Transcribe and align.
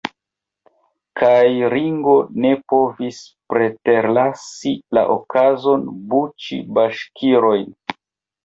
Kaj 1.19 1.41
Ringo 1.73 2.15
ne 2.45 2.53
povis 2.73 3.19
preterlasi 3.53 4.73
la 4.99 5.07
okazon 5.19 5.87
buĉi 6.15 6.61
baŝkirojn. 6.79 7.71